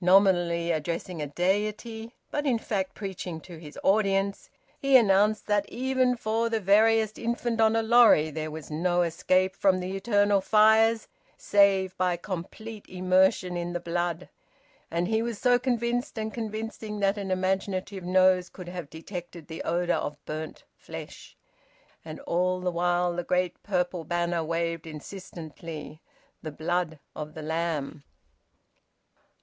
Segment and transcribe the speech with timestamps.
[0.00, 6.16] Nominally addressing a deity, but in fact preaching to his audience, he announced that, even
[6.16, 11.08] for the veriest infant on a lorry, there was no escape from the eternal fires
[11.36, 14.30] save by complete immersion in the blood.
[14.90, 19.60] And he was so convinced and convincing that an imaginative nose could have detected the
[19.62, 21.36] odour of burnt flesh.
[22.02, 26.00] And all the while the great purple banner waved insistently:
[26.40, 28.04] "The Blood of the Lamb."